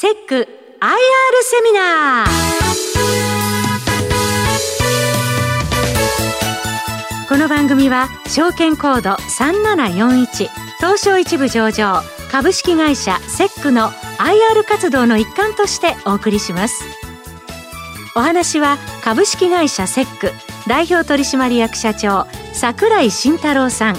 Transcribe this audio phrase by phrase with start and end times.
[0.00, 0.46] セック IR
[1.42, 2.28] セミナー。
[7.28, 13.88] この番組は証券コード3741東証一部上場株式会社セックの
[14.18, 16.84] IR 活動の一環としてお送りします。
[18.14, 20.30] お話は株式会社セック
[20.68, 23.96] 代表取締役社長櫻井慎太郎さん。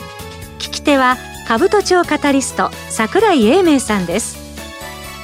[0.59, 4.38] 聞き手は株都庁カタリスト櫻井英明さんです。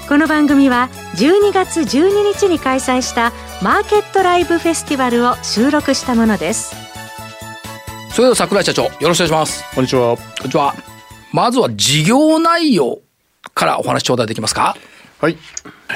[0.08, 6.76] この番組は12月12日に開催したマーケットライブフェスティバルを収録したものです。
[8.12, 9.64] それでは櫻井社長よろしくお願いします。
[9.74, 10.16] こんにちは。
[10.16, 10.76] こんにちは。
[11.34, 13.00] まずは事業内容
[13.56, 14.78] からお話頂戴できますか？
[15.20, 15.38] はい、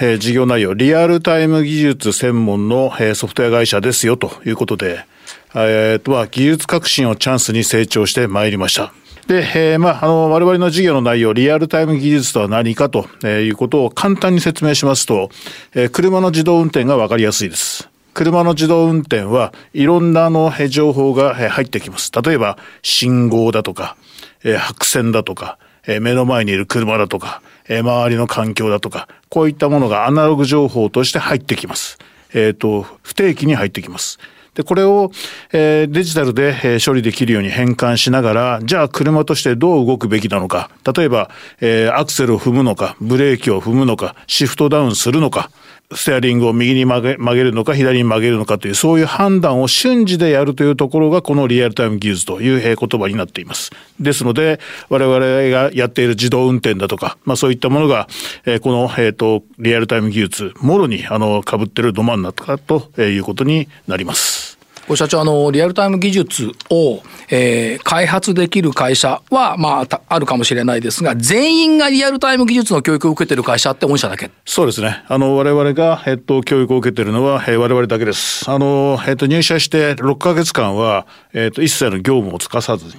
[0.02, 0.74] えー、事業内容。
[0.74, 5.06] リアルタイム技術専門の、えー、ソフトウェア会社ですよということで、
[5.54, 8.92] えー、とは技術革新をチャンスに成長してまいりました
[9.30, 15.30] で、えー、まあ、あの、我々の事業の内容、リアルタイム技術とは何かということを簡単に説明しますと、
[15.76, 17.92] えー、車の自動運転がわかりやすいです。
[18.16, 22.12] 車の自動運転はいろんなあの情報が入ってきます。
[22.12, 23.98] 例えば信号だとか、
[24.44, 32.00] えー、白線だとか、えー、目の前にいる車だとか、えー、周りの環境だとか、こういったものがアナログ情報として入ってきます。
[32.34, 34.18] えっ、と、不定期に入ってきます。
[34.60, 35.10] で、これを、
[35.54, 40.70] えー、デジタルで、え、処理できるように変換しながら、じゃあ車としてどう動くべきなのか。
[40.94, 41.30] 例えば、
[41.62, 45.50] えー、アクセルを踏むのか、ブレーキを踏むのか、シフトダウンするのか、
[45.96, 53.72] ステアリングを右に曲げ曲げるのか左に曲げるのかというそういう判断を瞬時でやるというところがこのリアルタイム技術という言葉になっています。
[54.00, 58.08] ですので我々がやっている自動運転だとか、まあそういったものが、
[58.46, 64.49] えー、この、えーと、リアルタイム技術もろにあの被ってるドマンなったということになります。
[64.96, 74.32] 社長、あの、リアルタイム技術を、えー、開発できる会社は、まあ、あるかもしれないですが、全員がリアルタイム技術の教育を受けてる会社って御社だけ？
[74.46, 75.04] そうですね。
[75.08, 78.50] あの、我々が、えっと、教育を受けてるのは、えー、我々だけです。
[78.50, 82.94] あの、えっと、入社して6ヶ月間は、えっと、一切の業務をつかさずに、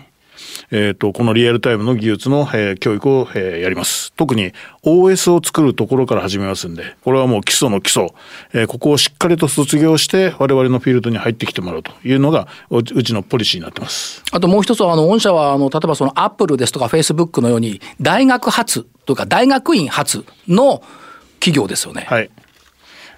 [0.70, 4.12] えっ、ー、と、このリアルタイムの技術の、えー、教育を、えー、やります。
[4.14, 4.52] 特に
[4.84, 8.08] OS を作るところから始めますんで、これはもう基礎の基礎、
[8.52, 14.22] えー、ここをしっかりと卒業して、我々のフィールドに入ってきてもらうというのが、うちのポリシーになってます。
[14.32, 20.82] あともう一つは、あの、御社は、あの、例えばそのアップルですとかフェイスブックのように、大学発とか大学院発の
[21.40, 22.06] 企業ですよね。
[22.08, 22.30] はい。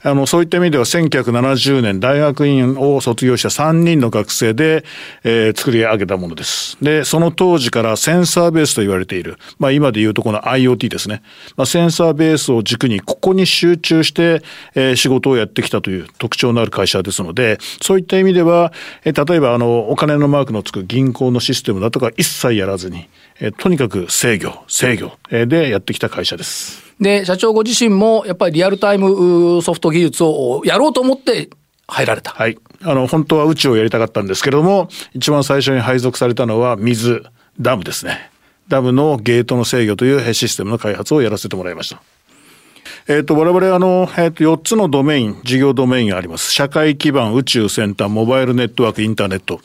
[0.04, 4.84] あの、そういった意味では1970年大学院を卒業した3人の学生で、
[5.22, 6.76] えー、作り上げたものです。
[6.82, 11.22] で、その当時からセンサーベースと言われている、まあ今で言うとこの IoT ですね。
[11.56, 14.42] まあセンサーベースを軸にここに集中して、
[14.74, 18.72] えー、仕事をやってきたという特徴のある会社ですので、そういった意味では、
[19.04, 23.08] えー、例えばあの、お金のマークのつく銀行のシステムだとか一切やらずに、
[23.38, 26.91] えー、とにかく制御、制御でやってきた会社です。
[27.02, 31.50] で、社長ご自身もやっぱりリアルタイムソフト技術をやろうと思って
[31.88, 32.30] 入られた。
[32.30, 32.56] はい。
[32.82, 37.24] あの、本当は宇宙をやりたかったんですけれども、一番最初に配属されたのは水、
[37.60, 38.30] ダムですね。
[38.68, 42.00] ダムのゲートの制御というシステムの開発をやらせてもらいました。
[43.08, 46.52] えっ、と、我々あの、えっ、と、4つのドメイン、事業ドメインがあります。
[46.52, 49.60] 社会基盤、宇宙先端、モバイルネットワーク、インターネット。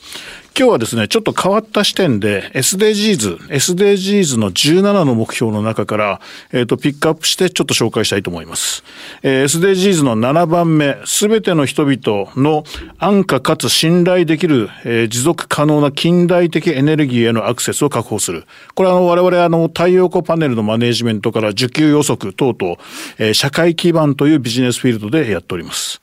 [0.58, 6.20] 今日はですね、ちょっと変わった視点で SDGs、SDGs の17の目標の中から、
[6.50, 8.82] えっ、ー、と、ピックアップしてちょっと紹介したいと思います。
[9.22, 12.64] えー、SDGs の7番目、すべての人々の
[12.98, 18.44] 安価かつ信頼できる、えー、持続可能な近代的エネルギーへのアクセスを確保する。
[18.74, 22.78] これはあの、我々あの、太陽光パネルのマネジメントから需給予測等々、
[23.18, 26.02] えー、社会基盤というビジネスフィールドでやっております。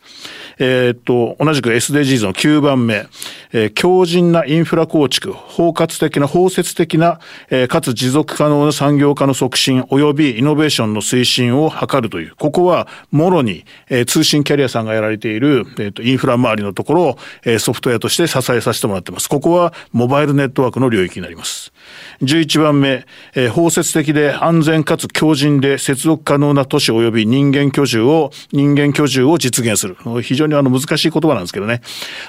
[0.59, 3.07] えー、っと、同じく SDGs の9番目、
[3.51, 7.19] えー、強靭なインフラ構築、包括的な、包摂的な、
[7.49, 19.29] えー、かつ持続可能な産業化の促進及びイノベーションの推進を図るという、ここはもろに、えー、通信キャリアさんがやられている、えー、とインフラ周りのところを、えー、ソフトウェアとして支えさせてもらっています。
[19.29, 21.73] ここはモバイルネットワークの領域になります。
[22.21, 23.05] 11番目、
[23.35, 29.97] えー、包摂的で安全かつ強靭で接続可能な都市及び人間居住を、人間居住を実現する。
[30.21, 31.81] 非常にあの難しい言葉なんですけどね。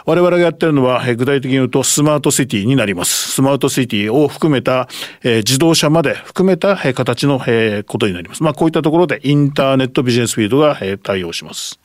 [0.04, 3.32] 我々がやってるのは、えー、具体的に言うとスマートシティになります。
[3.32, 4.88] スマートシティを含めた、
[5.22, 8.42] えー、自動車まで含めた、えー、形の、えー、ことになります。
[8.42, 11.78] まあこういったところでインターネットビジネスフィールドが、えー、対応します。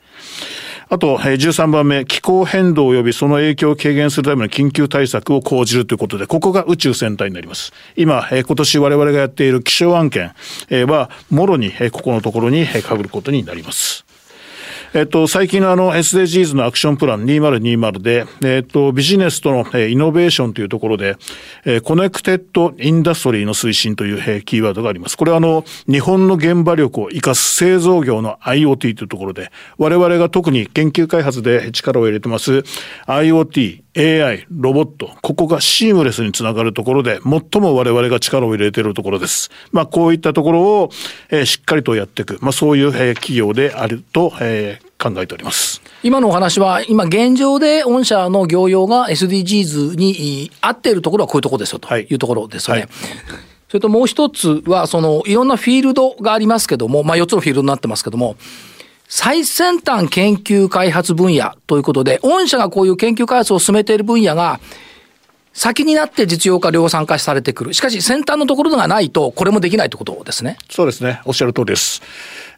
[0.92, 7.72] あと、13番目、気候変動及びその影響を軽減するための緊急対策を講じるということで、ここが宇宙先端になります。
[7.96, 10.34] 今、今年我々がやっている気象案件
[10.86, 14.04] は、もろにここのところにかぶることになります。
[14.94, 21.16] えっと、最近のあの SDGs のアクションプラン2020で、えっと、ビジネスとのイノベーションというところで、
[21.64, 25.16] えコネクテッドインダストリーの推進というキーワードがあります。
[25.16, 32.62] これはあの、日本の現場力を生かす製造業の IoT というところで、我々が特に研究開発で力を入れてます
[33.06, 39.50] IoT、AI、ロボット、ここがシームレスにつながるところで、最も我々が力を入れているところです。
[39.70, 40.90] まあ、こういったところを、
[41.28, 45.82] えー、しっかりとやっていく、まあ、そういう、えー、企業であると、えー、考えております。
[46.02, 52.82] 今のお話は、今現状で御社の業用が SDGs に合っているところはこういうところですよというところですよね。
[52.82, 52.90] はい
[53.72, 58.36] それともう一つは、その、いろんなフィールドがありますけども、まあ4つのフィールドになってますけども、
[59.14, 64.58] 最先端研究開発分野ということで、御社がこういう研究開発を進めている分野が、
[65.52, 67.74] 先になって実用化量産化されてくる。
[67.74, 70.56] しかし先端のところがないと、これもできないということですね。
[70.70, 71.20] そうですね。
[71.26, 72.00] おっしゃる通りです。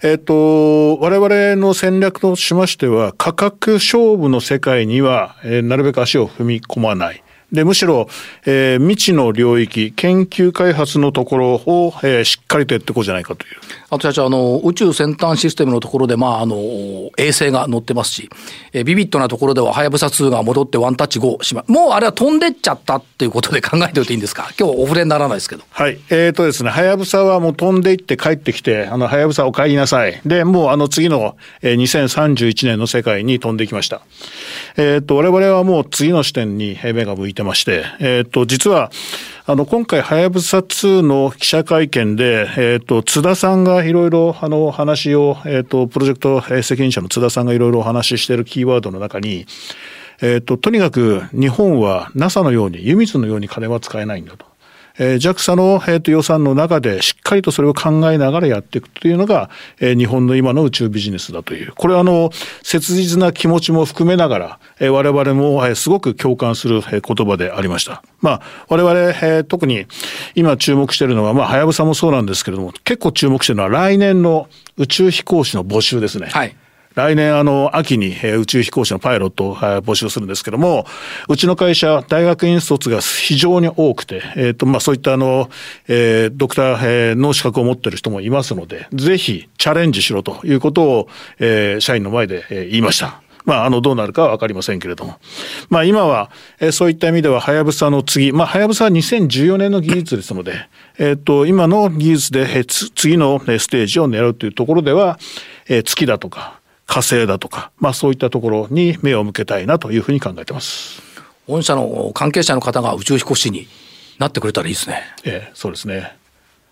[0.04, 7.24] えっ、ー、と、我々の戦略としましては、価格勝負の世界には、えー、なるべく足を踏み込まない。
[7.54, 8.08] で、むしろ、
[8.46, 13.54] えー、未知の領域、研究開発のところを、えー、しっかりとやっていこうじゃないかという。
[13.94, 16.56] あと社長、あの、宇宙先端システムのところで、まあ、あの、
[17.16, 18.30] 衛星が乗ってますし、
[18.72, 24.50] え、ビビットなところでは、はやぶさ2が戻ってワンタッチ5しま、もうあれは飛んでっちゃったっていうことで考えておいていいんですか？
[24.58, 25.64] 今日お触れにならないですけど。
[25.70, 25.98] はい。
[26.10, 30.20] えっ、ー、とですね、はやぶさはもう飛んでいって帰ってきて、あの、はやぶさお帰りなさい。
[30.24, 34.02] で、もうあの次の、えー、2031年の世界に飛んできました。
[34.76, 38.90] えっ、ー、と、我々はもう次の視点に目が向いてまして、えっ、と、実は、
[39.46, 49.44] あの、今回、はやぶさ2の記者会見で、えっ、ー、と、津田さんがいろいろ、あの、話を、えっ、ー、と、プロジェクト責任者の津田さんがいろいろお話ししているキーワードの中に、
[50.22, 54.46] えっ、ー、と、とにかく日本は NASA のように、湯水のように金は使えないんだと。
[54.98, 59.50] えー、JAXA の、えー、と予算の中でしっかりとそれを考えながらやっていくというのが、
[59.80, 61.72] えー、日本の今の宇宙ビジネスだという。
[61.74, 62.30] これはあの、
[62.62, 68.02] 切実な気持ちも含めながら、えー、我々も、えー、すごく共感する、えー、言葉でありました。
[68.20, 69.86] まあ、我々、えー、特に
[70.34, 76.28] 今注目しているのは、まあ、はやぶさもそうなんですけれども、結構注目しているのは来年の宇宙飛行士の募集ですね。
[76.30, 76.56] はい。
[76.94, 80.86] 来年あの秋に宇宙飛行士のパイロットを募集するんですけども、
[81.28, 85.50] うちの会社、大学院卒が非常に多くて、えっ、ー、と、まあそういったあの、
[85.88, 91.08] えー、ドクターの資格を持ってる人もいますので、ぜひチャレンジしろということを、
[91.40, 93.24] えー、社員の前で言いました。
[93.44, 95.18] まあ、あの、どうなるかはわかりませんけれども。
[95.68, 96.30] まあ、今は、
[96.60, 100.66] え、そういった意味では、はやぶさの次、まあ、はやぶさは2014年の技術ですので、
[100.98, 105.18] えっ、と、今の技術で、え、次のステージを狙うというところでは、
[105.68, 111.02] え、月だとか、火星だとか、まあそういったところに目を向けたいなというふうに考えてます。
[111.46, 113.66] 御社の関係者の方が宇宙飛行士に
[114.18, 115.02] なってくれたらいいですね。
[115.24, 116.16] ええ、そうですね。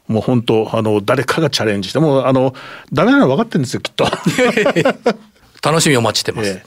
[0.08, 2.54] もう本当、あの、誰かがチャレンジして、もあの、
[2.92, 4.06] ダメなの分かってるんですよ、きっと。
[5.62, 6.48] 楽しみをお待ちしてます。
[6.48, 6.64] ええ、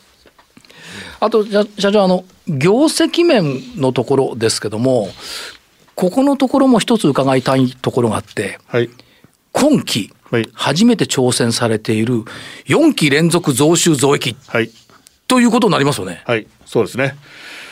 [1.20, 5.10] あと、社長、あの、業績面のところですけども、
[5.96, 8.90] ここのところも一つ伺いたいところがあって、はい、
[9.52, 10.12] 今期、
[10.54, 12.24] 初めて挑戦されている
[12.66, 14.70] 4期連続増収増益、はい、
[15.28, 16.24] ということになりますよね。
[16.26, 17.16] はい、そうですね。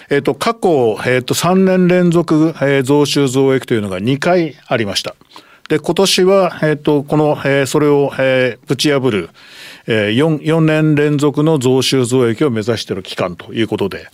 [0.09, 5.15] えっ、ー、と、過去、えっ、ー、と、3年連続、えー、増収増益というのが2回ありました。
[5.69, 9.29] で、今年は、えっ、ー、と、この、えー、それを、えー、ぶち破る、
[9.87, 14.07] えー、4、4年連続の増収増益を目指している期間ということで、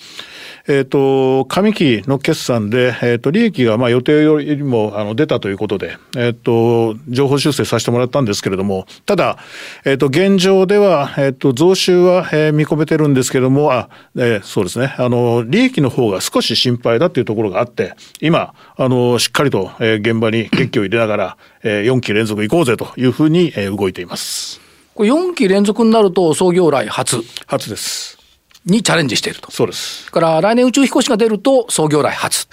[0.70, 9.40] えっ、ー、と、上期の決算で、えっ、ー、と、利益がまあ予定よりもあの出たということで、えっ、ー、と、情報修正させてもらったんですけれども、ただ、
[9.84, 24.62] えっ、と、現状では、えっ、と、増収は、えー、見込めてるんですけれども、あ、えー、そうですね、あの、利益の方が少し心配だというところがあって、今、あの、しっかりと、えー、現場に決起を入れながら、えー、4期連続行こうぜというふうに、えー、動いています。
[24.94, 27.24] これ4期連続になると創業来初。
[27.48, 28.19] 初です。
[28.66, 29.52] にチャレンジしていると。
[29.52, 30.12] そうです。
[30.12, 32.48] から来年宇宙飛行士が出ると創業来初。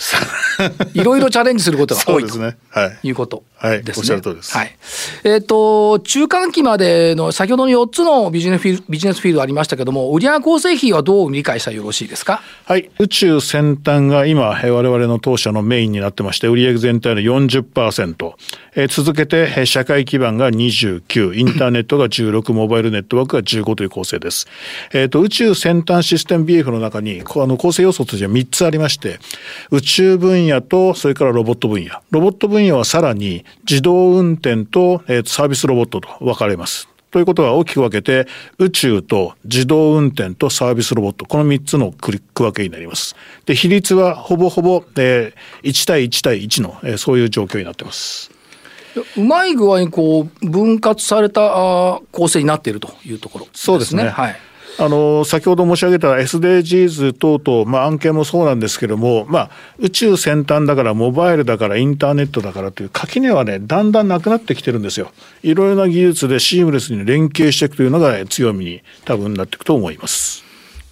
[0.95, 3.71] いろいろチャレンジすることが多いと、ねはい、いうことですね。
[3.71, 4.57] はい、おっしゃる通りです。
[4.57, 4.77] はい。
[5.25, 12.43] えっ、ー、と、中間期までの先ほどの4つのビジネスフィビジネスフィールドありましたけども、売上構成比はどう理解したらよろしいですか？
[12.65, 12.91] はい。
[12.99, 18.33] 宇宙先端が今、我々の当社のメインになってまして、売上全体の40%。
[18.79, 24.47] えー、続けて、社会基盤が29、インターネットが16、モバイルネットワークが15という構成です。
[24.93, 29.19] えっ、ー、と、宇宙先端システム BF の中に、あの構成要素としては3つありまして、
[29.71, 31.91] 宇宙分野と、それからロボット分野。
[32.11, 36.89] ロボット分野はさらに自動運転と、えー、サービスロボットと分かれます。
[37.11, 38.27] ということは大きく分けて、
[38.59, 43.17] 宇宙と自動運転とサービスロボット、この3つの区分けになります。
[43.47, 48.31] で、比率はほぼほぼ、えー、1対1対1の、えー、そういう状況になっています。
[49.17, 53.61] うまい具合にこう分割された構成になっているというところですね。
[53.65, 54.09] そうですね。
[54.09, 54.37] はい。
[54.79, 65.13] あの先ほど申し上げた SDGs 等々、まあ、案件もそうなんですけども、まあ、宇宙先端だからモバイルだからインターネットだからという垣根はねだんだんなくなってきてるんですよ。
[65.43, 70.45] いろいろな技術でシームレスに連携していくというのが強みに多分なっていくと思います。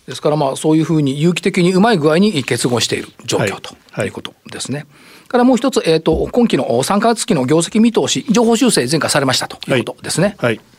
[0.06, 4.08] ですからまあそういうふうに有機的にうまい具合に結合している状況とい。
[4.08, 4.78] うことですね。
[4.78, 10.36] はいはいからもう一つ、えーと、今期の3か月期の業績見通し、情報修正、前回されましたということですね。
[10.38, 10.73] はい、はい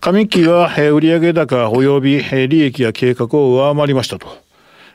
[0.00, 4.47] 上期は売上高及び利益や計画を上回りましたと。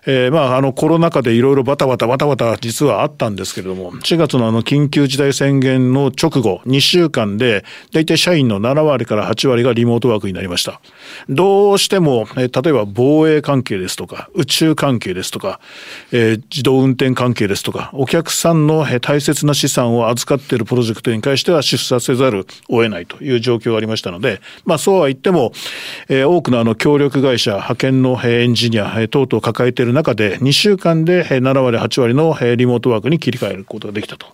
[0.06, 10.82] えー、まあ、あのコロナ禍でいろいろバタバタバタバタ実はあったんですけれども、4月のあの緊急事態宣言の直後、2週間で、大体社員の7割から8割がリモートワークになりました。
[11.30, 15.60] どうしても、えー、例えば防衛関係ですとか、宇宙関係ですとか、
[16.12, 25.54] えー、自動運転関係ですとか、お客さんの大切な資産を預かっているプロジェクトに関しては出社せざるを得ないという状況がありましたので、まあそうは言っても、
[26.10, 34.28] えー、多くのあの協力会社、派遣のエンジニア等々抱えている中で2週間で7割8割のリモートワークに切り替えることができたと。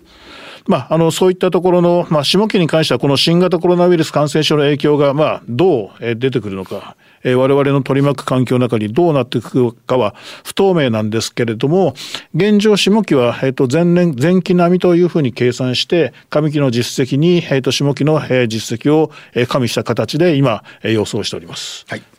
[0.67, 10.13] まあ、あのそういったところの、まあ、下期に関してはこの新型コロナウイルス感染症の影響が、まあ、どう出てくるのか、え、我々の取り巻く環境の中にどうなっていくかは
[10.43, 11.95] 不透明なんですけれども
[12.35, 19.11] 現状下期は、えー、と前年前期並みというふうに計算して上期の実績に、えー、と下期の実績を
[19.47, 21.85] 加味した形で今予想しております。
[21.87, 22.18] はい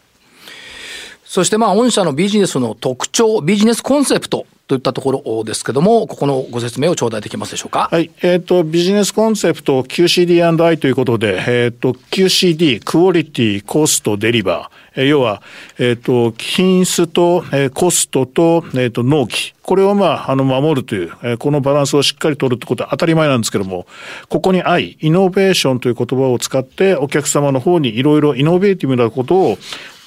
[1.31, 7.89] そしてまあ、御社のビジネスの特徴、ビジネスコンセプトといったところですけども、ここのご説明を頂戴できますでしょうか？
[7.89, 8.11] はい。
[8.21, 15.03] えっ、ー、と、ビジネスコンセプト QCD&I ということで、えっ、ー、と、QCD、クオリティ、コスト、デリバー。
[15.03, 15.41] えー、要は、
[15.79, 19.55] えっ、と、品質と、え、コストと、えっ、と、納期。
[19.63, 23.87] これをまあ、あの、守るという、え、このバランスをしっかり取るってことは当たり前なんですけども、
[24.29, 29.59] ここに愛、イノベーションという言葉を使って、お客様の方にいろいろイノベーティブなことを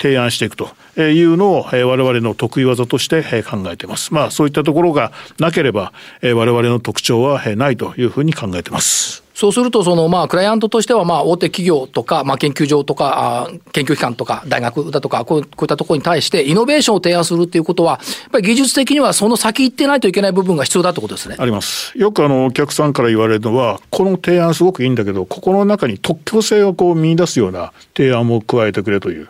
[0.01, 4.13] 提案していくというのを我々の得意技として考えています。
[4.13, 9.22] まあそういったところがなければ我々の特徴はないというふうに考えています。
[9.33, 21.35] そうすると、その、まあ、クライアントとしては、まあ、大手企業とか、まあ、研究所とか、あ研究機関とか、大学だとか、こうこういったところに対して、イノベーションを提案するっていうことは、やっぱり技術的にはその先行ってないといけない部分が必要だってことですね。
[21.39, 21.97] あります。
[21.97, 29.29] よくあの、お客さんから言われるのは、この提案すごくいいんだけど、ここの中に特許性をこう見出すような提案も加えてくれという、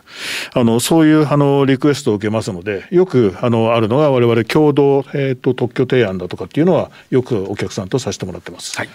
[0.52, 8.76] あの、そういうあの、リクエストを受けますので、よくあの、あるのが、我々共同、えっ、ー、と、特許提案だとかっていうのは、よくお客さんとさせてもらってます。
[8.76, 8.88] はい。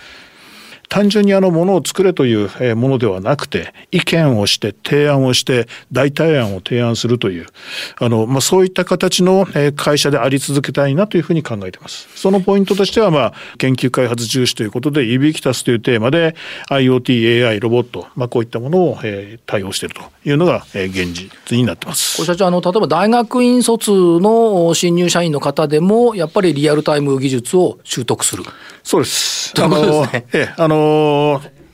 [0.90, 7.46] 単純にあのものを作れというものではなくて、意見をして、提案をして、代替案を提案するという、
[8.00, 12.10] あの、まあ、そういった形の会社であり続けたいなというふうに考えています。
[12.16, 16.36] そのポイントとしては、まあ、研究開発重視ということで、指きたすというテーマで、
[16.72, 18.98] IoT、AI、ロボット、まあ、こういったものを
[19.46, 22.26] 対応しているというのが現実になってます。
[22.26, 28.44] 社長、あの、例えば大学院卒の新入社員の方でも、やっぱりリアルタイム技術を習得する。
[28.84, 29.54] そうです。
[29.62, 30.79] あの、ええ、あの、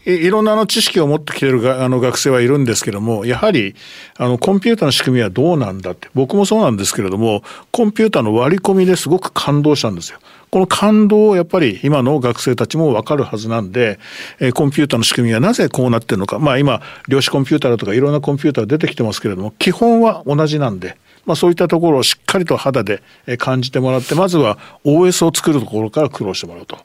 [0.05, 3.75] いろんなの知識を持ってきてるがあの学生はいるんですけども、やはり
[4.17, 10.19] あのコンピューターの仕組みはどうなんだって、僕もそうなんですけれども、コンピューターの割り込みですごく感動したんですよ。
[10.51, 13.99] この感動をやっぱり今の学生たちもわかるはずなんで、
[14.39, 16.37] え、コンピューターの仕組みはなぜこうなってるのか。
[16.37, 23.01] まあ今、量子コンピューターだとかいろんなコンピューター出てきてますけれども、基本は同じなんで、まあ、そういったところをしっかりと肌で
[23.39, 26.77] 感じてもらって、まずは OS を作るところから苦労してもらうと。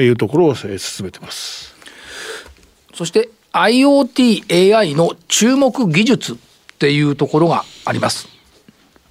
[0.00, 0.70] いうところを進
[1.04, 1.74] めてます。
[2.94, 6.36] そして IoT、AI の注目技術っ
[6.78, 8.28] ていうところがあります。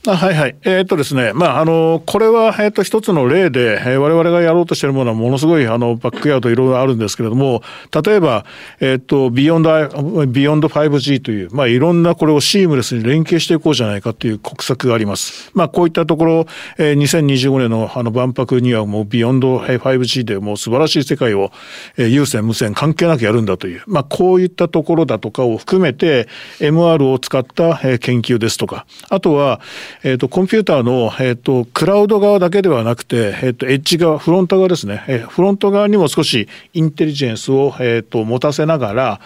[0.07, 0.55] あはいはい。
[0.63, 7.61] えー、っとですね、まあ、あの、これは、えー、っと、一つの例で、えー、我々がやろうとしているものはものすごい、あの、バックヤードいろいろあるんですけれども、
[8.03, 8.45] 例えば、
[8.79, 15.51] えー、っと、ビヨンド、ビヨンド 5G という、まあ、いろんなこれをシームレスに連携していこうじゃないかという国策があります。
[15.53, 21.51] まあ、こういったところ、えー、2025年のあの万博にはもうビヨンド 5G でもう素晴らしい世界を、
[21.97, 26.29] えー、有線、無線関係なくやるんだという、まあ、こういったところだとかを含めて、
[26.59, 29.59] MR を使った、えー、研究ですとか、あとは、
[30.03, 35.03] えっ、と、コンピューターの、えっ、と、クラウド側だけではなくて、えっ、と、エッジ側、フロント側ですね。
[35.07, 39.21] え、フロント側にも少しインテリジェンスを、えっ、と、持たせながら、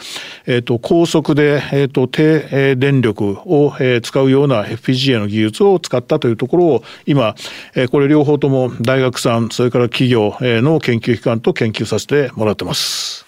[0.46, 7.36] えっ、と、高速で、えっ、と、低電力を、え使うような FPGA の技術を使ったというところを、今、
[7.76, 13.26] えこれ両方とも大学さん、それから企業の研究機関と研究させてもらってます。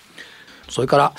[0.70, 1.14] それから、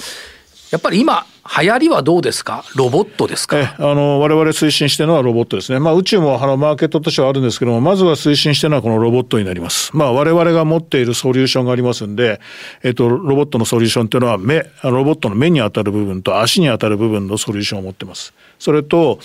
[0.70, 1.26] やっぱり今、
[1.60, 2.64] 流行りはどうですか？
[2.74, 3.76] ロボットですか？
[3.78, 5.78] あの、我々推進してるのはロボットですね。
[5.78, 9.96] まあ宇宙もあのマーケットとしてはあるんですけども、まずは推進してるのはこのロボットになります。
[9.96, 12.40] まあ我々が持っているソリューションがありますんで、
[12.82, 18.34] えっと、ロボットのソリューションっていうのは目、ロボットの目に当たる部分と足に当たる部分のソリューションを持ってます。
[18.58, 19.18] それと、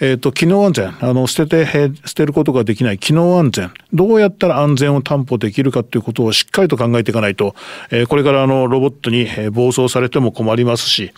[0.00, 0.96] えっと、機能安全。
[1.00, 3.70] あの、捨てて、捨てることができない機能安全。
[3.92, 7.54] どうやったら安全を担保できるかということをしっかりと考えていかないと、
[7.90, 11.12] え、これからあの、ロボットに暴走されても困りますし、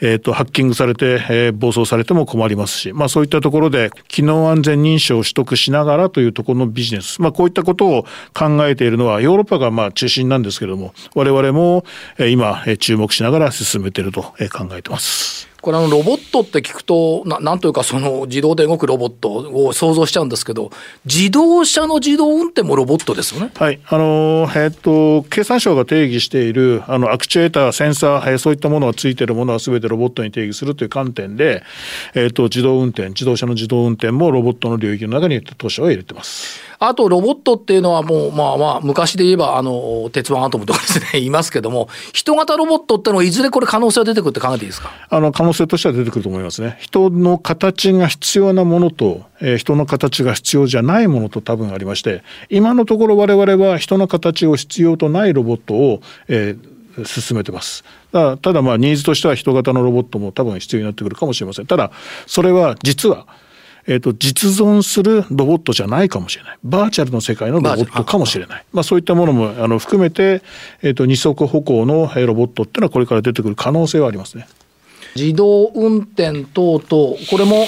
[0.00, 7.20] えっと、ハッキングされて、えー、暴走されても困りますし、まあそういったところで、機能安全認証を取得しながらというところのビジネス。
[7.20, 11.84] まあこういったことを考えているのは、ヨーロッパがまあ中心なんですけれども、我々も
[12.18, 14.34] 今、注目しながら進めていると考
[14.72, 15.47] えています。
[15.60, 20.70] これあのロボットって聞くとななんというかその自動で動くロボットを想像しちゃうんですけど
[21.04, 23.50] 自動車の自動運転もロボットですよね？
[23.54, 31.64] はいあのえっと経産省が定義しているあのアクチュエーターセンサーそういったものがついているものはすべてロボットに定義するという観点で、
[32.14, 36.60] えっと自動運転自動車の自動運転もロボットの領域の中に当社は入れてます。
[36.80, 44.90] あとロボットっていうのはもうまあまあ昔で言えばあの鉄腕アトムとかですね いますけども人型ロボットってのはいずれこれ可能性は出てくるって考えていいですか？
[45.10, 46.76] あの可能性としては出てくると思いますね。
[46.80, 57.84] 人の形が必要なものと、えー、人の形が必要じゃないものと多分ありまして今のところ我々は人の形を必要とないロボットを、えー、進めてます。
[58.12, 61.66] だただまあニーズとしては人型のロボットも多分必要になってくるかもしれません。
[61.66, 61.90] ただ
[62.26, 63.26] それは実は
[63.88, 66.58] えっ、ー、と、実存するロボットじゃないかもしれない。
[66.62, 68.64] バーチャルの世界のロボットかもしれない。
[68.70, 70.42] まあそういったものもあの含めて、
[70.82, 74.46] えっ、ー、と、二足歩行のロボットっていうのはこれから出てくる可能性はありますね。
[75.16, 77.64] 自動運転等々、これも、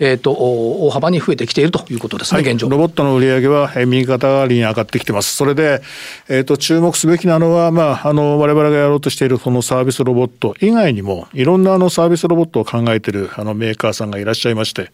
[0.00, 2.68] えっ、ー、と、大幅に増えてきているということですね、はい、現状。
[2.68, 5.34] ロボットの売り上げは右肩上がりに上がってきてます。
[5.36, 5.82] それで、
[6.28, 14.90] えっ、ー、と、注目すべきなのは、まあ、あの、我々がやろうとしているこのサービスロボット以外にも、いろんなあのサービスロボットを考えているあのメーカーさんがいらっしゃいまして、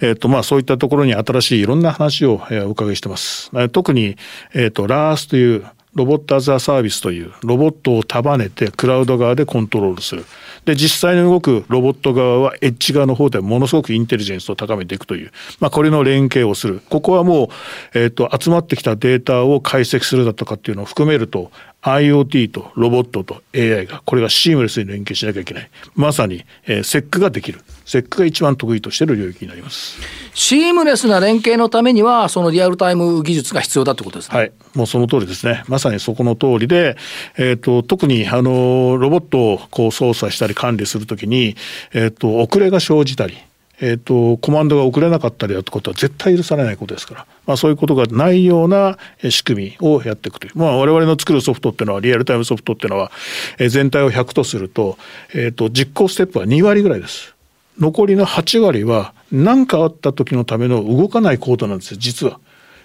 [0.00, 3.50] えっ、ー、と、まあ、そういったところに新しいいろんな話を、えお伺いしてます。
[3.70, 4.16] 特に、
[4.54, 10.24] えっ、と、ラースという、ロボットアザーサービスというロボットを束ねてクラウド側でコントロールする。
[10.64, 16.80] で、実際に動くロボット側はエッジ側の方でものすごくインテリジェンスを高めていくという、まあ、これの連携をする。
[16.88, 17.50] ここはも
[17.94, 21.50] う、えっ、ー、と、集まってきたデータを解析するだとかっていうのを含めると、
[21.84, 25.70] IoT とロボットと AI がこれがシームレスに連携しなきゃいけない。
[25.94, 27.60] まさに、えー、セックができる。
[27.84, 29.98] セックが一番得意としている領域になります。
[30.32, 34.38] シームレスな連携のためにはそのリアルタイム技術が必要だってことですね。
[34.38, 34.52] はい。
[34.74, 35.62] もうその通りですね。
[35.68, 36.96] まさにそこの通りで、
[37.36, 41.54] えーと、特にあのロボットをこう操作したり管理するときに、
[41.92, 43.36] えーと遅れが生じたり
[43.80, 53.10] えーと、コマンドが送れなかったりだということは絶対許されないことですから、まあ、そういうことがないような仕組みをやっていくという、まあ、我々の作るソフトっていうのはリアルタイムソフトっていうのは、
[53.58, 54.96] えー、全体を100とすると,、
[55.34, 57.34] えーと、実行ステップは2割ぐらいです。
[57.78, 62.38] 残りの8割は何かあった時のための動かないコードなんですよ実は。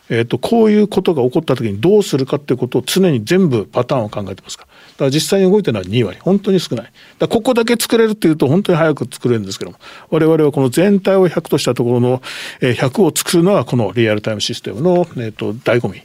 [0.09, 4.67] えーと、こういうことが起こった時にどうするかっていうことを常に全部パターンを考えてますから。
[4.67, 6.17] だから実際に動いてるのは2割。
[6.19, 6.91] 本当に少ない。
[7.19, 9.77] だここだけ作れるっていうと本当に早く作れるんですけども、
[10.09, 12.21] 我々はこの全体を100としたところの
[12.61, 16.01] 100を作るのはこのリアルタイムシステムの、えーと、醍醐味。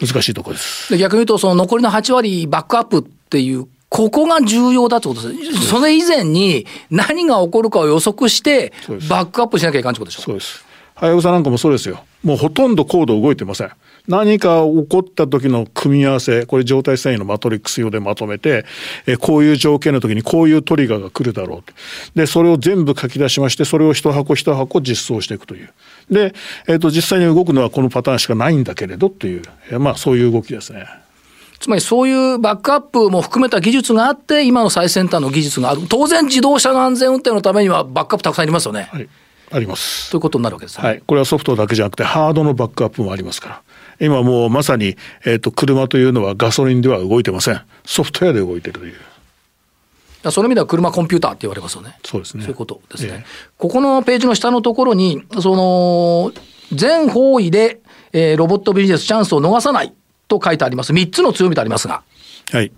[0.00, 0.92] 難しいところです。
[0.92, 5.68] で逆に言うと、その残りの8割バックアップっていうここが重要だってことです。
[5.68, 8.72] それ以前に何が起こるかを予測して、
[9.08, 10.64] バックアップしなきゃいかんってことでしょそうです。
[10.96, 12.04] はやぶさなんかもそうですよ。
[12.24, 13.70] もうほとんどコード動いてません。
[14.08, 18.64] 何か起こった時の組み合わせ、これ状態遷移のマトリックス用でまとめて、
[19.06, 25.72] えこういう条件の時にこういうトリガーが来るだろうで、それを全部書き出しまして、それを一箱一箱実装していくという。
[26.10, 26.34] で、
[26.66, 29.42] えっ、ー、と、実際に動くのはこのパターンしかないんだけれどという、
[29.78, 30.86] まあそういう動きですね。
[31.60, 35.82] つまりそういうバックアップも含めた技術があって、今の最先端の技術がある。
[35.88, 38.88] 当然自動車の安全運転のためにはバックアップたくさんいりますよね。
[38.92, 39.08] はい
[39.54, 40.10] あります。
[40.10, 40.86] ということになるわけですね。
[40.86, 41.02] はい。
[41.06, 43.62] これはソフトだけじゃなくて、ハードのバックアップもありますから。
[44.00, 47.60] 今もうまさに、えっ、ー、と、車というのはガソリンでは動いてません。
[47.84, 48.94] ソフトウェアで動いてるという。
[50.30, 51.96] その意味では車コンピューターって言われますよね。
[52.04, 52.42] そうですね。
[52.42, 53.10] そういうことですね。
[53.12, 53.24] えー、
[53.58, 56.32] ここのページの下のところに、その、
[56.72, 57.80] 全方位で、
[58.12, 59.92] えー、ロボットビジネスチャンスを逃さない
[60.26, 60.92] と書いてあります。
[60.92, 62.02] 3つの強みとありますが。
[62.50, 62.72] はい。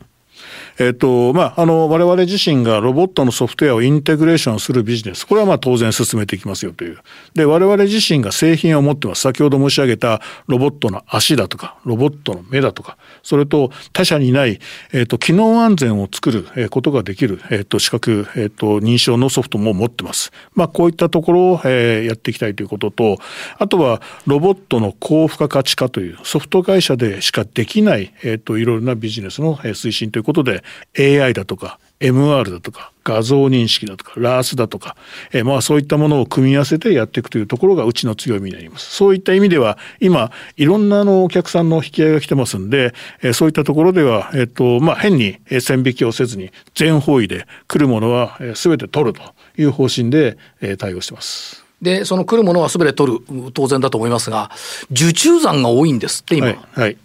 [0.78, 6.98] えっ、と、まあ、あの、我々自身がロボットのソフトウェアをインテグレーションするビジネス、これはまあ当然進めていきますよという。
[7.34, 9.22] で、我々自身が製品を持ってます。
[9.22, 14.60] 先ほど申し上げたロボットの足だとか、ロボットの目だとか、それと他社にない、
[14.92, 20.30] えっ、と、機能安全を作ることができる、えっ、と、資格、えっ、と、認証のソフトも持ってます。
[20.54, 23.18] まあ、こういったところを、えー、やっていきたいということと、
[23.58, 30.62] あとはロボットの高付加価値化というソフト会社でしかできない、えっ、と、いろいろなビジネスの推進ということで、
[30.98, 34.96] AI だとか MR だとか画像認識だとかラースだとか、
[35.32, 38.94] えー、まあそういったものを組み合わせてやっていくというところがうちの強みになります。
[38.94, 49.22] そういった意味では今いろんなのお客さんの引き合いが来てますんで、えー、そういったところでは、えっ、ー、とまあ、変に線引きをせずに全方位で来るものは全て取ると
[49.56, 50.36] いう方針で
[50.78, 51.66] 対応してます。
[51.80, 54.50] で、その来るものは全て取る、当然だと思いますが、
[54.90, 56.46] 受注残が多いんですって、今。
[56.46, 56.96] はい、はい、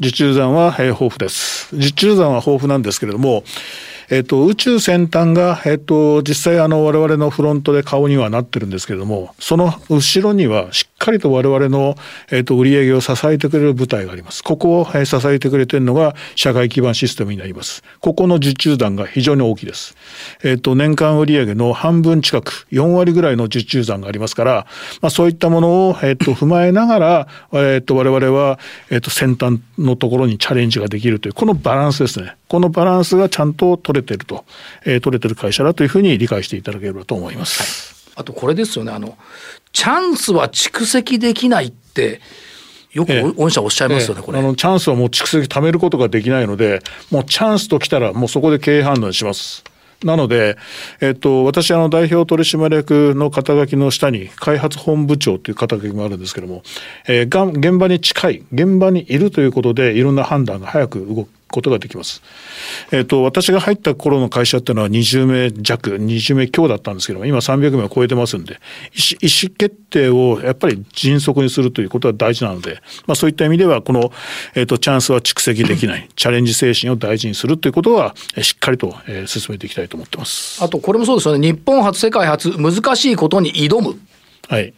[0.00, 1.74] 受注残は豊富です。
[1.76, 3.44] 受注残は豊富なんですけれども、
[4.10, 11.96] えっと、宇宙先端が、えっと、実際あの我々のフロントで顔にはなってるんですけれども、その後ろにはしっかりと我々の、
[12.30, 14.42] えっと、売上を支えてくれる部隊があります。
[14.42, 17.82] ここを、え支えてくれてるのが社会基盤システムになります。
[18.00, 19.96] ここの受注団が非常に大きいです。
[20.42, 24.66] えっと、年間売上の半分近く、4割ぐらいの受注団がありますから、
[25.00, 28.58] まあ、そういったものを、えっと、踏まえながら、えっと、我々は、
[28.90, 32.34] えっと、先端のところにチャレンジができるという、このバランスですね。
[32.48, 34.44] このバランスがちゃんと取れてると、
[34.84, 37.62] えー、取れてる会社だというふうに理解していただければと思います。
[37.62, 39.16] はい、あとこれですよねあの
[39.72, 42.20] チャンスは蓄積できないって
[42.94, 44.38] よく御社おっしゃいますよね、ええ、これ。
[44.38, 49.64] あのチャンスはもう蓄積貯めることができないので、もうチャンスときたら、もうそこで経営判断します。
[50.04, 50.56] なので、
[51.00, 56.62] えっと、私、あの、代表取締役の肩書きの下に、開発本部長という肩書きもあるんですけれども、
[57.08, 61.28] えー、が現場に近い、現場にいるということで、いろんな判断が早く動く。
[61.54, 62.22] ことができます。
[62.90, 68.60] えっ、ー、と、私が入った頃の会社っていうのは20名弱、20名強だったんですけども、今300名を超えてますんで、
[68.94, 74.12] 意思決定をやっぱり迅速にするということは大事なので、まあそういった意味では、この、
[74.54, 80.62] えっ、ー、と、チャンスは蓄積できない、 チャレンジ精神を大事にするということは、しっかりと、えー、進めていきたいと思ってます。
[80.62, 81.48] あと、これもそうですよね。
[81.52, 83.98] 日本初、世界初、難しいことに挑む。
[84.48, 84.74] はい。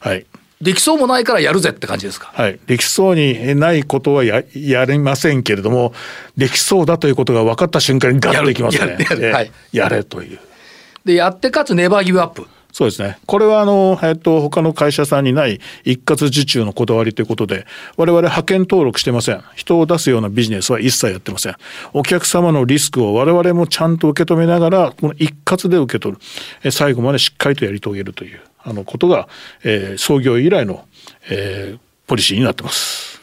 [0.00, 0.26] はい。
[0.60, 2.32] できそうもないからやるぜって感じですか？
[2.34, 2.58] はい。
[2.66, 5.92] できそうにないことはややりませんけれども、
[6.36, 8.98] できそうだということが分かった瞬間にガッといきますね。
[9.08, 10.38] やれ はい、やれという。
[11.04, 12.46] で、やってかつネバーギブアップ。
[12.72, 13.18] そうですね。
[13.26, 17.64] これはあの、えっと、他の会社さんにない一括受注のこだわりということで、
[17.96, 19.42] 我々派遣登録してません。
[19.56, 21.54] 人を出すようなビジネスは一切やってません。
[21.92, 26.16] お客様のリスクを我々もちゃんと受け止めながら、この一括で受け取
[26.62, 26.70] る。
[26.72, 28.40] 最後までしっかりとやり遂げるという。
[28.58, 29.28] あのことが、
[29.64, 30.86] えー、創業以来の、
[31.30, 33.20] えー、ポリシーになってます。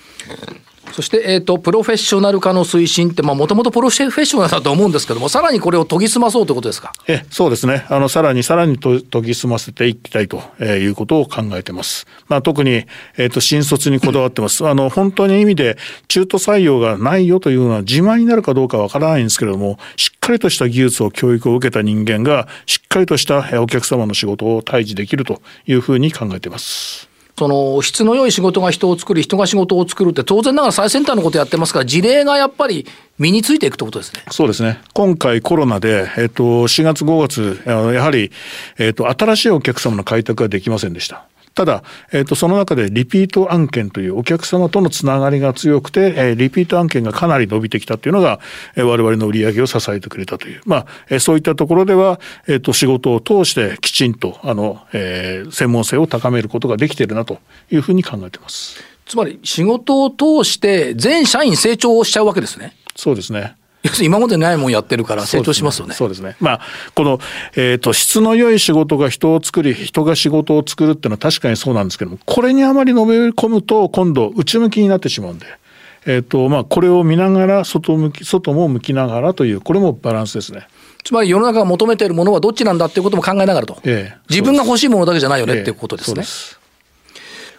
[0.96, 6.94] そして、えっ、ー、と、プロフェッショナル化の推進って、まあ、もともとプロフェッショナルだと思うんですけども、さらにこれを研ぎ澄まそうということですか？
[7.10, 7.86] え、そうですね。
[7.90, 12.08] あの、さらにさらにと研ぎ澄ませていきたいということを考えてます。
[12.30, 12.86] まあ、特に、
[13.18, 14.66] えっ、ー、と、新卒にこだわってます。
[14.66, 15.78] あの、本当に意味で、
[16.08, 27.10] 中途採用がないよというのは自慢になるかどうかわからないんですけれども、しっかりとした技術を教育を受けた人間が、しっかりとしたお客様の仕事を対峙できるというふうに考えています。
[27.38, 32.88] その質の良い仕事が人を作り、人が仕事を作るって、当然ながら最先端のことやってますから、事例がやっぱり
[33.20, 34.24] 身についていくということですね。
[34.32, 34.80] そうですね。
[34.94, 38.32] 今回コロナで、えっ、と、4月5月、やはり、
[38.78, 41.26] えっ、と、新しいお客様の開拓ができませんでした。
[41.56, 48.42] ただ、えっ、ー、と、その中でリピート案件というお客様とのつながりが強くて、えー、リピート案件がかなり伸びてきたというのが、
[48.76, 50.62] えー、我々の売り上げを支えてくれたという。
[50.66, 57.40] まあ、えー、そういったところでは、えっ、ー、と、仕事を通してきちんと、あの、えー、専門性を高めることができているなと
[57.72, 58.84] いうふうに考えています。
[59.06, 62.76] つまり、仕事を通して全社員成長しちゃうわけですね。
[62.98, 63.56] そうですね。
[63.86, 65.94] 要するに今までないもんやってるから成長しますよね。
[65.94, 66.32] そうですね。
[66.32, 66.62] すねまあ、
[66.96, 67.20] この、
[67.56, 75.46] えっ、ー、と、質の良い仕事が人を作り、人が仕事を作るっていうのは確かにそうなんですけども、これにあまりのめり込むと、今度、内向きになってしまうんで。
[76.08, 80.68] えっ、ー、と、まあ、これを見ながら、外向き、外も向きながらという、これもバランスですね。
[81.04, 83.78] つまり世の中が求めているものはどっちなんだっていうことも考えながらと。
[83.84, 86.24] ええ、自分が欲しいものだけじゃないよねっていうことですね。
[86.24, 86.55] ええ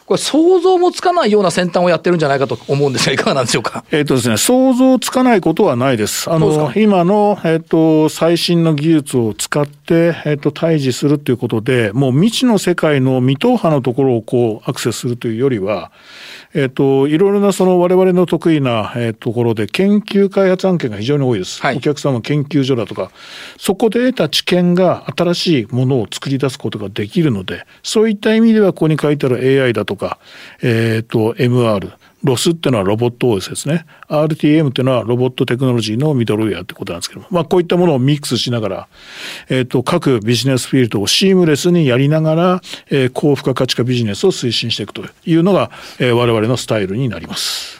[0.07, 3.85] これ想像もつかないような先端をやってるんじゃないかと思うんですが、いかがなんでしょうか？
[3.91, 6.31] えっ、とですね、想像つかないことはないです。
[6.31, 15.91] あの、今の、えっ、ー、と、最新の技術を使って、えっ、ー、と、対峙するということで、もう未知の世界の未踏破のところをこう、アクセスするというよりは、
[16.55, 21.61] えっ、と、いろいろなその我々の得意な、えー、ところで研究開発案件が非常に多いです。
[21.61, 23.11] はい、お客様研究所だとか、
[23.59, 30.19] そこで得た知見が新しいものを作り出すことができるので、そういった意味ではここに書いてある AI だとか、
[30.63, 31.93] えっ、と、MR、
[32.25, 33.87] ロスっていうのはロボット OS ですね。
[34.09, 38.89] RTM っていうのはロボットテクノロジーのミドルウェアってことなんですけども、まあこういったものをミックスしながら、
[39.49, 47.76] えっ、ー、と、各ビジネスフィールドをシームレスにやりながら、えー、高付加価値化ビジネスを推進していくというのが、えー、我々のスタイルになります。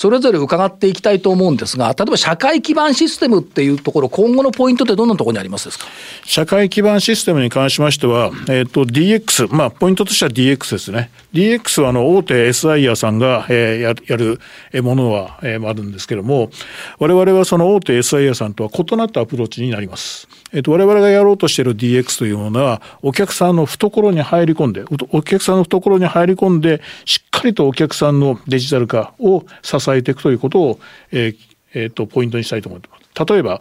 [0.00, 5.84] それぞれ伺っていきたいと思うんですが、例えば社会基盤システムっていうところ、今後のポイントってどんなところにありますですか？
[6.24, 11.10] 社会基盤システムに関しましては、えっ、ー、と、DX、まあ、ポイントとしては DX ですね。
[11.34, 14.40] DX は、あの、大手 SIR さんが、えー、ややる
[14.82, 16.50] ものは、えー、あるんですけれども、
[16.98, 20.28] 我々はその大手 SIR さんとは異なったアプローチになります。
[20.54, 30.80] えっ、ー、と、我々がやろうとしている DX というものは、お客さんの懐に入り込んで、お客さんの懐に入り込んで、しっかりとお客さんのデジタル化を支ええていくということを、
[31.12, 31.36] えー
[31.74, 32.99] えーと、ポイントにしたいと思います。
[33.18, 33.60] 例えば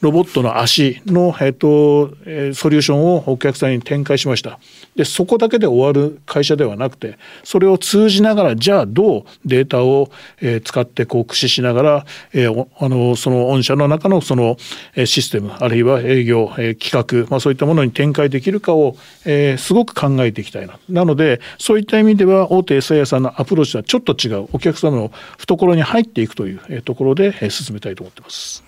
[0.00, 4.58] ロボットの足の、えっと、ソリューションをお客さんに展開しました。
[4.96, 14.56] でそこだけで終わる会社ではなくてそれを通じながらじゃあどうデータを、え、使ってこう駆使しながら、えー、あのその御社の中のその
[15.04, 20.78] システムあるいは営業、えー、企画、まあ、そういったものに展開できるかを、えー、すごく考えていきたいな。
[20.88, 24.48] なのでそういった意味では大手 SA さんのアプローチとはちょっと違う。
[24.52, 28.65] お客様の懐に入っていくというところで進めたいと思ってます。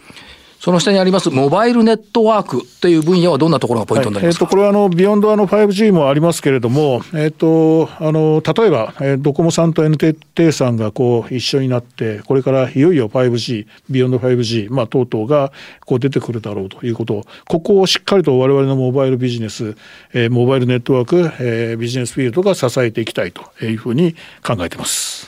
[0.61, 15.53] その下にありますモバイルネットワークという分野はどんなところがポイントになりますか、はい、えー、とこれはあのビヨンドあの 5G もありますけれども、えーと、あの例えば、え、ドコモさんと NTT さんがこう一緒になってこれからいよいよ 5G ビヨンド 5G、まあ、等々が
[15.87, 19.77] こう出てくるだろうということここをしっかりと我々のモバイルビジネス、
[20.13, 25.28] え、モバイルネットワーク、え、ビジネスフィールドが支えていきたいというふうに考えています。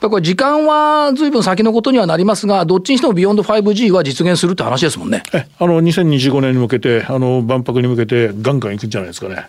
[0.00, 5.22] ぱりこれ時間はずいぶん先のことにはなりますが、どっちにしてもビヨンド 5G は実現するって話ですもんね。
[5.32, 9.48] えあの2025年に向けて、あの万博に向けてガンガンいくんじゃないですかね。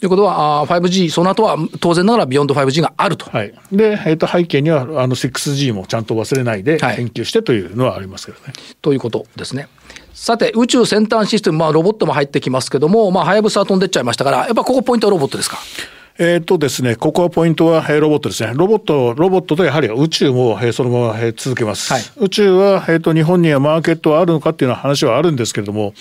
[0.00, 3.30] ということは、あ 5G、その後は当然ながらビヨンド 5G があると。
[3.30, 8.44] はい、で、えー、と背景にはあの 6G もちゃんと忘れないで研究してというのはありますけどね。
[8.46, 9.68] はい、ということですね。
[10.12, 15.58] さて、宇宙先端システム、まあ、ロボットも入ってきますけども、まあ、はやぶさ飛んでっちゃいましたから、やっぱここポイントはロボットですか？
[16.16, 18.52] えっとですね、ここはポイントはロボットですね。
[18.54, 21.92] ロボット、ロボットとやはり宇宙もそのまま続けます。
[21.92, 25.92] はい、宇宙は、えっと、日本にはマーケットはあるのかっていうのは話はあるんですけれども、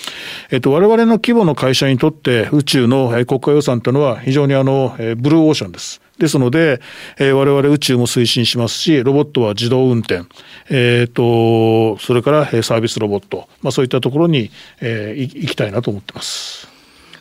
[0.51, 5.99] えっと、我々の規模の会社にとって宇宙の国家予算というのは非常にあの、ブルーオーシャンです。
[6.19, 6.79] ですので、
[7.17, 10.21] えー、我々宇宙も推進しますし、ロボットは自動運転、
[10.69, 16.72] えっ、ー、と、それからサービスロボット、まあそういったところに、えー、行きたいなと思ってます。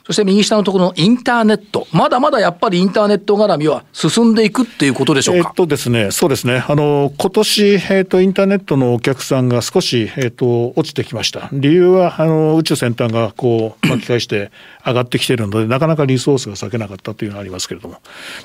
[0.04, 5.48] そして右下のところのインターネット、まだまだやっぱりインターネット絡みは進んでいくっていうことでしょうか？
[5.50, 6.64] えっとですね、そうですね。
[6.66, 11.48] あの、今年、えっと、インターネットのお客さんが少し、えっと、落ちてきました。
[11.52, 14.50] 理由は、あの、宇宙先端がこう、巻き返して
[14.84, 17.98] 上がってきてるので、なかなかリソースが割けなかったというのがありますけれども。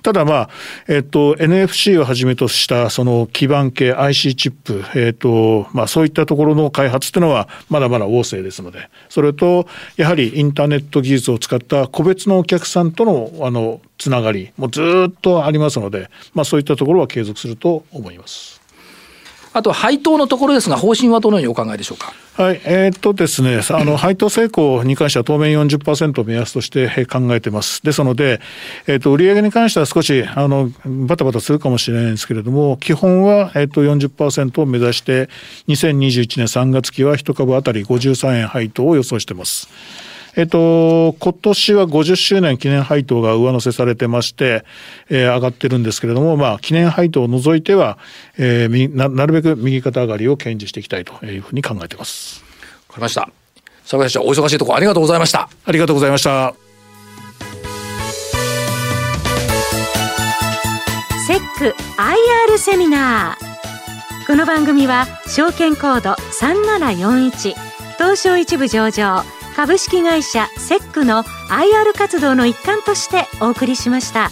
[0.04, 0.50] ただまあ、
[0.88, 18.57] えっと、NFC をはじめとした、その基盤系 IC チップ、えっと、まあ、そういったところの開発っていうのは、まだまだ旺盛ですので、それと、やはりインターネット技術を使った個別のお客さんとのあのつながりもずっとありますので、まあ、そういったところは継続すると思います。
[19.58, 22.14] あと配当のところですが、方針はどのようにお考えでしょうか？
[22.34, 27.82] はい、えー、っとですね、あの 配当成功に関しては当面40%を目安として考えてます。
[27.82, 28.40] ですので、
[28.86, 35.28] えー、っと売上に関しては少しあのバタバタするかもしれないんですけれども、基本はえー、っと40%を目指して、
[35.68, 39.68] 2021年3月期は1株当たり53円配当を予想してます。
[40.38, 44.64] えっと、今年は50周年記念配当が上乗せされてまして、
[45.10, 47.98] えー、上がってるんですけれども、まあ、記念配当を除いては、
[48.38, 52.44] えー、ななるべく右肩上がりを堅持していきたいというふうに考えています。
[52.88, 53.28] わかりました。
[53.84, 55.50] 坂井社長、お忙しいところありがとうございました。
[55.66, 56.54] ありがとうございました。
[61.26, 64.28] セック IR セミナー。
[64.28, 67.56] この番組は証券コード3741
[67.98, 69.24] 東証一部上場
[69.58, 74.30] 株式会社セックの IR 活動の一環としてお送りしました。